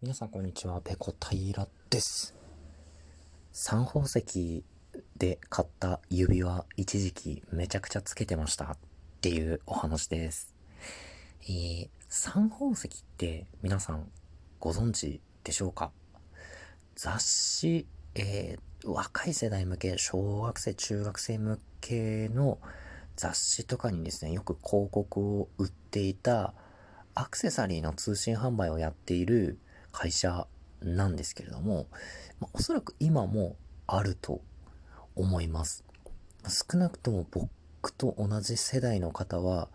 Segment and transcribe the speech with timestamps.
[0.00, 2.36] 皆さんこんにちは、ペコ平です。
[3.50, 4.62] 三宝石
[5.16, 8.76] で買った指輪一時期めちゃくちゃつけてましたっ
[9.20, 10.54] ていうお話です。
[11.42, 14.08] えー、三宝石って皆さん
[14.60, 15.90] ご存知でしょうか？
[16.94, 17.84] 雑誌、
[18.14, 22.58] えー、若い世代向け、小学生、中学生向けの
[23.16, 26.54] 雑誌とかにですね、よく広告を売っていた
[27.16, 29.58] アクセサリーの通信販売をやっている
[29.92, 30.46] 会社
[30.80, 31.86] なんですけれども、
[32.40, 33.56] まあ、おそらく今も
[33.86, 34.40] あると
[35.16, 35.84] 思います。
[36.48, 39.68] 少なくとも僕と同じ世代の方は、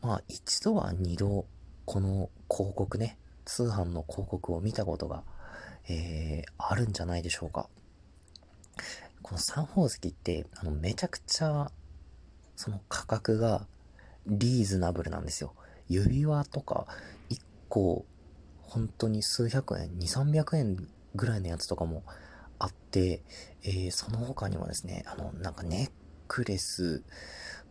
[0.00, 1.46] まあ一度は二度
[1.84, 5.22] この広告ね、通販の広告を見たことが、
[5.88, 7.68] えー、あるんじゃないでしょうか。
[9.22, 11.70] この三宝石って、あの、めちゃくちゃ、
[12.56, 13.66] その価格が
[14.26, 15.54] リーズナブルなんですよ。
[15.88, 16.86] 指輪とか、
[17.30, 18.04] 1個
[18.68, 22.04] 本当に数百円、2、300円ぐらいのやつとかも
[22.58, 23.22] あって、
[23.62, 25.90] えー、その他にもですね、あの、なんかネッ
[26.28, 27.02] クレス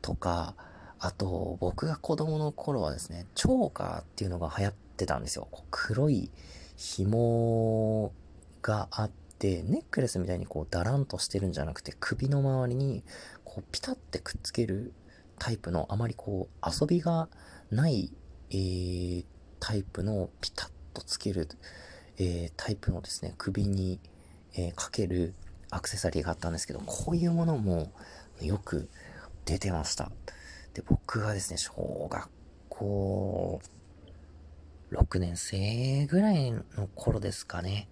[0.01, 0.55] とか、
[0.99, 5.47] あと、僕が子供の頃はですね、チョーカーっていうのが流行ってたんですよ。
[5.69, 6.31] 黒い
[6.75, 8.11] 紐
[8.63, 13.03] があって、ネックレスみたいにこう、だらんとしてるんじゃなくて、首の周りに、
[13.43, 14.93] こう、ピタってくっつける
[15.37, 17.29] タイプの、あまりこう、遊びが
[17.69, 18.11] ない、
[18.49, 19.25] えー、
[19.59, 21.47] タイプのピタッとつける、
[22.17, 23.99] えー、タイプのですね、首に、
[24.55, 25.33] えー、かける
[25.69, 27.91] アクセサリーがあったんですけど、こういうものも
[28.41, 28.89] よく
[29.45, 30.11] 出てました。
[30.73, 32.29] で、僕がですね、小学
[32.69, 33.61] 校
[34.91, 36.63] 6年生ぐらいの
[36.95, 37.87] 頃ですかね。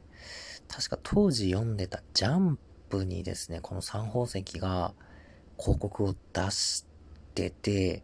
[0.68, 2.58] 確か当時読んでたジャン
[2.90, 4.94] プにですね、この三宝石が
[5.60, 6.86] 広告を出し
[7.36, 8.04] てて、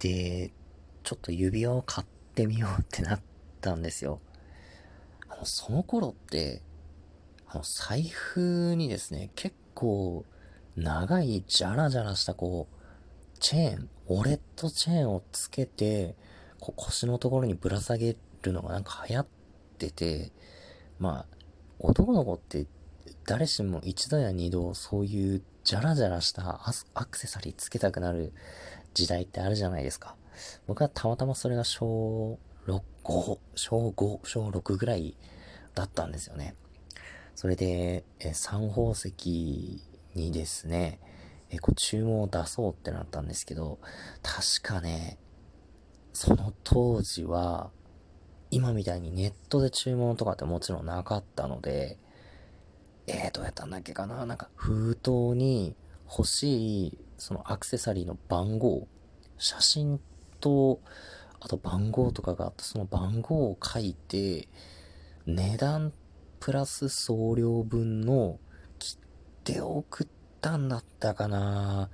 [0.00, 0.52] で、
[1.04, 3.20] ちょっと指輪を買ってみようってなっ
[3.58, 4.20] たんですよ。
[5.28, 6.62] あの、その頃って、
[7.46, 10.24] あの、財布にですね、結構、
[10.76, 16.14] 長い、ジャラジャラした、こう、チェーン、ウォレットチェーンをつけて、
[16.60, 19.26] こう腰のところにぶら下げるのがなんか流行っ
[19.78, 20.32] てて、
[20.98, 21.26] まあ、
[21.78, 22.66] 男の子って
[23.24, 26.60] 誰しも一度や二度そういうジャラジャラした
[26.94, 28.32] アクセサリーつけたくなる
[28.94, 30.16] 時代ってあるじゃないですか。
[30.66, 35.16] 僕はたまたまそれが小6、5、小5、小6ぐらい
[35.74, 36.54] だったんですよね。
[37.34, 39.82] それで、え、三宝石
[40.14, 41.00] にですね、
[41.50, 43.78] え、こう注文を出そうってなったんですけど、
[44.22, 45.18] 確かね、
[46.12, 47.70] その当時は、
[48.50, 51.98] 今みたいにネットで注文とかってもちろんなかったので、
[53.06, 55.74] えー、どうやったんだっけかななんか封筒に
[56.10, 58.86] 欲しいそのアクセサリーの番号、
[59.38, 60.00] 写真
[60.40, 60.80] と
[61.40, 64.48] あと番号とかがあって、その番号を書いて、
[65.26, 65.92] 値段
[66.40, 68.38] プラス送料分の
[68.78, 68.98] 切
[69.44, 70.08] 手を送っ
[70.40, 71.90] たんだったかな。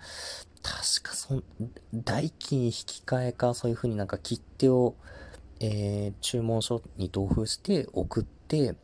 [0.62, 1.44] 確かそん、
[1.92, 4.96] 代金引き換えか、そういう風になんか切手を、
[5.60, 8.74] えー、注文書に同封して送って、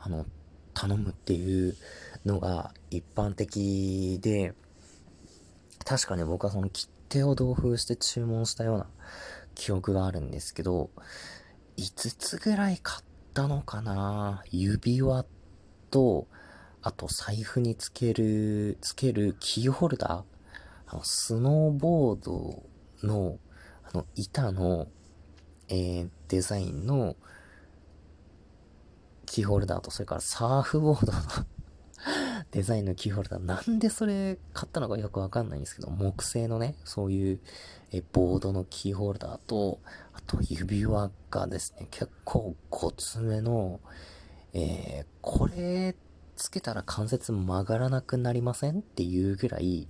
[0.00, 0.24] あの、
[0.72, 1.76] 頼むっていう
[2.24, 4.54] のが一般的で、
[5.84, 8.86] 確かね、僕はその切手を同封して注文したような
[9.56, 10.90] 記憶があるんですけど、
[11.76, 14.44] 5つぐらい買ったのかな？
[14.52, 15.26] 指輪
[15.90, 16.28] と、
[16.82, 20.22] あと財布につける、つけるキーホルダー。
[20.86, 22.62] あの、スノーボード
[23.02, 23.38] の、
[23.82, 24.86] あの、板の、
[25.68, 27.16] えー、デザインの、
[29.24, 31.18] キーホルダーと、それからサーフボードの
[32.56, 33.44] デザインのキーホルダー。
[33.44, 37.40] なんでそれ買ったのかよくわかんないんですけど、木製のね、そういう
[37.92, 39.78] えボードのキーホルダーと、
[40.14, 43.78] あと指輪がですね、結構ごつめの、
[44.54, 45.96] えー、これ
[46.36, 49.86] つけたら関節曲がらなくなりませんっていうぐらい、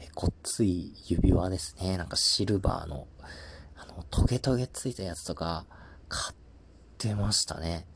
[0.00, 1.98] えごっつい指輪ですね。
[1.98, 3.06] なんかシルバーの、
[3.76, 5.66] あの、トゲトゲついたやつとか
[6.08, 6.36] 買っ
[6.98, 7.86] てましたね。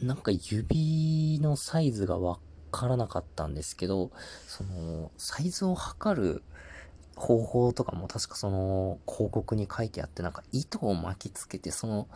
[0.00, 2.38] なんか指のサイズがわ
[2.72, 4.10] からなかったんですけど、
[4.48, 6.42] その、サイズを測る
[7.14, 12.08] 方法とかも確かその広告に書いてあって、なんか糸を巻きつけて、その、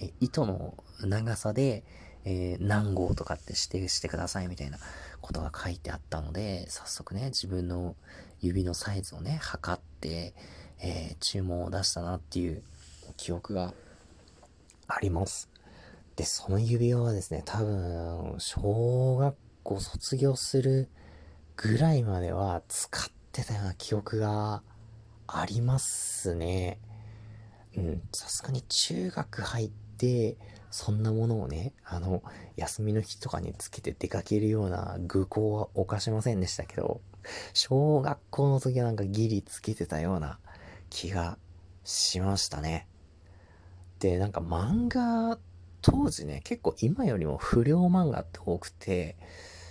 [0.00, 1.84] え糸の長さで、
[2.24, 4.78] えー、何号とかって指定してくださいみたいな
[5.20, 7.96] ことが書いてあったので、早速ね、自分の
[8.40, 10.34] 指のサイズをね、測って、
[10.80, 12.62] えー、注文を出したなっていう
[13.16, 13.74] 記憶が
[14.86, 15.48] あります。
[16.16, 19.34] で、その指輪はですね、多分、小学
[19.68, 20.88] 校卒業する
[21.56, 24.62] ぐらいまでは使ってたような記憶が
[25.26, 26.78] ありますね。
[27.76, 30.38] うん、さすがに中学入って、
[30.70, 32.22] そんなものをね、あの、
[32.56, 37.02] 休みの日とかにつけて出かけるような愚行は犯しませんでしたけど、
[37.52, 40.38] 小学校の時はなんかギリつけてたような
[40.88, 41.36] 気が
[41.84, 42.86] しましたね。
[43.98, 45.38] で、なんか漫画、
[45.82, 49.16] 当時ね、結構今よりも不良漫画って多くて、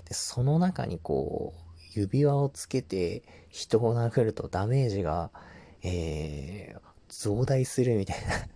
[0.08, 5.32] で、その中にこう、指輪をつけて人を殴るとダメージが、
[5.82, 8.48] えー、増大するみたいな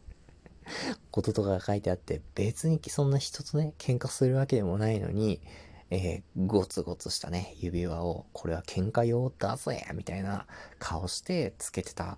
[1.11, 5.41] こととかが書いてあって、別にそんな人とね、喧嘩するわけでもないのに、
[5.89, 10.47] えー、ゴツゴツしたね、指輪を、これは喧嘩用だぜみたいな
[10.79, 12.17] 顔してつけてた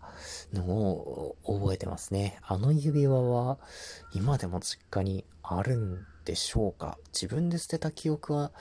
[0.54, 2.38] のを覚えてますね。
[2.44, 3.58] あの指輪は、
[4.14, 6.98] 今でも実家にあるんでしょうか？
[7.14, 8.52] 自分で捨てた記憶は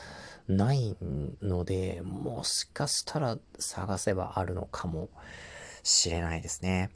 [0.48, 0.96] ない
[1.40, 5.08] ので、もしかしたら探せばあるのかも
[5.82, 6.90] しれないですね。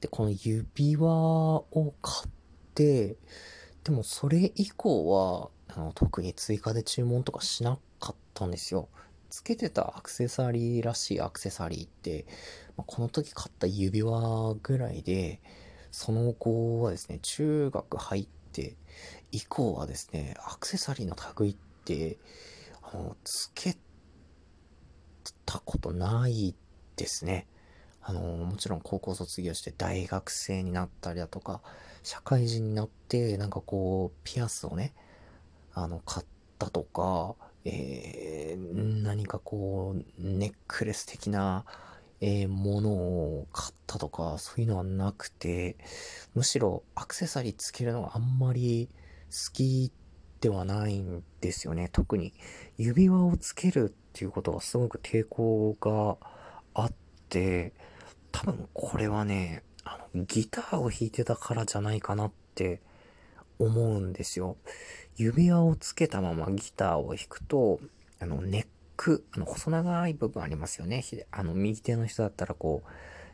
[0.00, 2.30] で、この指輪を買っ
[2.74, 3.16] て、
[3.84, 8.88] でもそれ以降は、あの特に追加で注文とかしなかったんですよ。
[9.30, 12.26] つけてたアクセサリーらしいアクセサリーって、
[12.76, 15.40] まあ、この時買った指輪ぐらいで、
[15.90, 18.41] その後はですね、中学入って
[19.30, 22.18] 以降はですね、アクセサリーの類って、
[22.82, 23.76] あの、つけ
[25.46, 26.54] たことない
[26.96, 27.46] ですね。
[28.02, 31.62] あの、もちろん高校卒業して大学生になったりだとか、
[32.02, 34.92] 社会人になって、なんかこう、ピアスをね、
[35.72, 36.26] あの、買っ
[36.58, 41.64] たとか、えー、何かこう、ネックレス的な、
[42.24, 45.76] えー、ものを買ったとか、そういうのはなくて、
[46.34, 48.88] むしろアクセサリーつけるのがあんまり
[49.28, 49.90] 好き
[50.40, 51.90] ではないんですよね。
[51.92, 52.32] 特に
[52.78, 56.16] 指輪をつけるっていうことがすごく抵抗が
[56.74, 56.92] あっ
[57.28, 57.72] て、
[58.30, 62.80] 多分これはね、あの、ギターを弾いてたからじゃないかなって
[63.58, 64.56] 思うんですよ。
[65.16, 67.80] 指輪をつけたままギターを弾くと、
[68.20, 68.66] あの、ネッ
[69.02, 71.04] ク、あの、細長い部分ありますよね。
[71.32, 72.88] あの、右手の人だったらこう、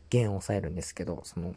[0.09, 1.55] 弦を押さえるんですけど、その、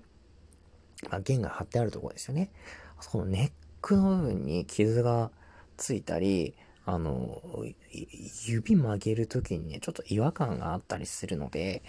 [1.09, 2.51] まあ、弦が張ってあるところですよね。
[2.99, 5.31] そのネックの部分に傷が
[5.77, 6.55] ついたり、
[6.85, 7.41] あの、
[8.45, 11.81] 指曲げるときにね、ちょっと違和感があったりするので、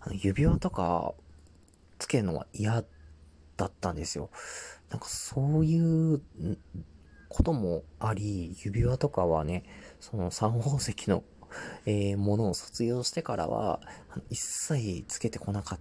[0.00, 1.14] あの指輪とか
[2.00, 2.82] つけるのは嫌
[3.56, 4.30] だったんですよ。
[4.90, 6.20] なんかそういう
[7.28, 9.62] こともあり、指輪とかはね、
[10.00, 11.22] その三宝石の、
[11.86, 13.80] えー、ものを卒業してからは、
[14.30, 15.78] 一切つけてこなかっ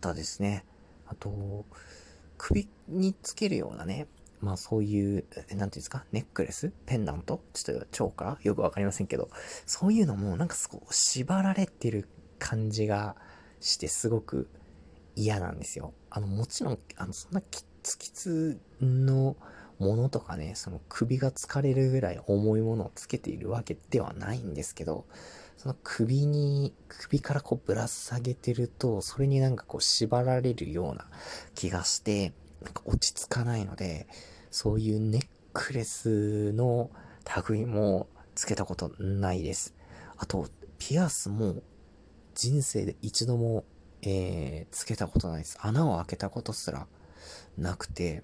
[0.00, 0.64] たですね。
[1.06, 1.64] あと、
[2.38, 4.06] 首につけるようなね、
[4.40, 6.72] まあそういう、なんていうんですか、ネックレス？
[6.86, 7.42] ペンダント？
[7.52, 9.28] ちょっとチョーカーよくわかりませんけど、
[9.66, 12.08] そういうのもなんかすごく縛られてる
[12.40, 13.14] 感じが
[13.60, 14.48] してすごく
[15.14, 15.94] 嫌なんですよ。
[16.10, 19.36] あの、もちろん、あの、そんなキツキツの
[19.78, 25.06] ものとかね、その首が疲れるぐらい重いものをつけているわけではないんですけど、
[25.56, 31.06] その首に、首からこうぶら下げてると、それになんかこう縛られるような
[31.54, 32.32] 気がして、
[32.62, 34.06] なんか落ち着かないので、
[34.50, 36.90] そういうネックレスの
[37.48, 39.74] 類もつけたことないです。
[40.16, 40.48] あと、
[40.78, 41.62] ピアスも
[42.34, 43.64] 人生で一度も、
[44.02, 45.58] えー、つけたことないです。
[45.60, 46.86] 穴を開けたことすら
[47.56, 48.22] なくて、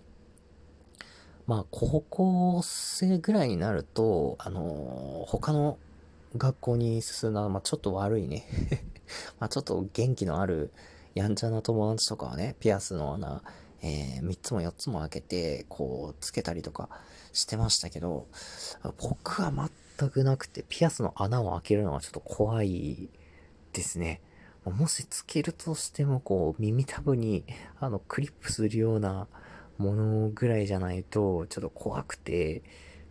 [1.48, 5.78] まあ、高校生ぐらいになると、あのー、他の
[6.36, 8.44] 学校に進んだ、まあ、ちょっと悪いね
[9.40, 10.70] まあ、ちょっと元気のある、
[11.14, 13.42] やんちゃな友達とかはね、ピアスの穴、
[13.80, 16.90] えー、3つも4つも開けて、こう、つけたりとか
[17.32, 18.26] してましたけど、
[18.98, 19.50] 僕は
[19.98, 23.08] 全くなくて、ピアスの穴を開けるのはちょっと怖い
[23.72, 24.20] ですね。
[24.66, 27.44] もしつけるとしても、こう、耳たぶに、
[27.80, 29.28] あの、クリップするような
[29.78, 32.62] ものぐらいじゃないと、ちょっと怖くて、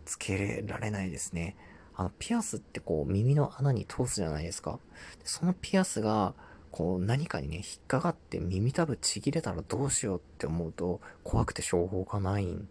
[0.04, 1.56] つけられないですね。
[1.94, 4.78] あの、ピアスってこう、耳の穴に通すじゃないですか。
[5.24, 6.34] そのピアスが、
[6.70, 12.68] こう何かにね、引っかかって耳たぶちぎれたらどうしようって思うと怖くてしょうがないん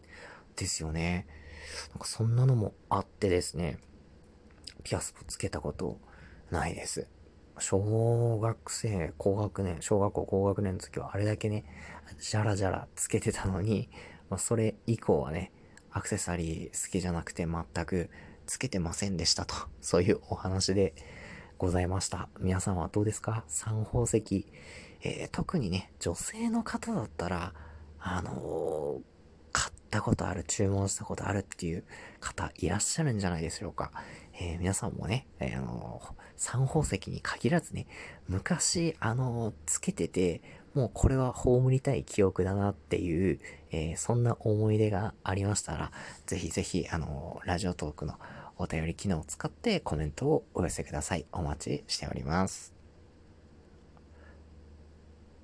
[0.55, 1.27] ですよね。
[1.91, 3.79] なんかそんなのもあってですね、
[4.83, 5.99] ピアスをつけたこと
[6.51, 7.07] ないです。
[7.59, 11.65] 小学生、高学年、小学校高学年の時はあれだけね、
[12.19, 13.89] じゃらじゃらつけてたのに、
[14.29, 15.51] まあ、それ以降はね、
[15.91, 18.09] アクセサリー好きじゃなくて全く
[18.45, 20.93] つけてませんでしたと、そういうお話で
[21.57, 22.29] ございました。
[22.39, 23.43] 皆さんはどうですか？
[23.47, 24.45] 三宝石。
[25.01, 27.53] えー、特にね、女性の方だったら、
[27.99, 29.01] あのー、
[29.87, 31.83] ったことある、注文したことあるっていう
[32.19, 33.91] 方いらっしゃるんじゃないでしょうか。
[34.39, 36.01] えー、皆さんもね、えー、あの
[36.35, 37.87] 三宝石に限らずね、
[38.27, 40.41] 昔、あのつけてて、
[40.75, 43.39] もうこれは葬りたい記憶だなっていう、
[43.71, 45.91] えー、そんな思い出がありましたら、
[46.27, 48.15] ぜひぜひ、あの、ラジオトークの
[48.57, 51.25] お便り機能を使ってコメントをお寄せください。
[51.31, 52.76] お待ちしております。